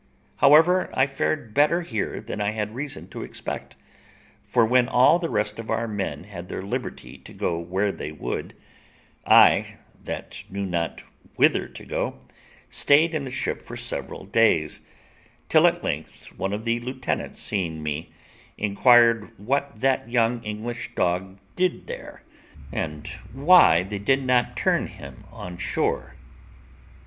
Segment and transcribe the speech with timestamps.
[0.37, 3.75] However, I fared better here than I had reason to expect;
[4.47, 8.11] for when all the rest of our men had their liberty to go where they
[8.11, 8.55] would,
[9.27, 11.03] I, that knew not
[11.35, 12.19] whither to go,
[12.67, 14.79] stayed in the ship for several days,
[15.49, 18.11] till at length one of the lieutenants seeing me,
[18.57, 22.23] inquired what that young English dog did there,
[22.71, 26.15] and why they did not turn him on shore.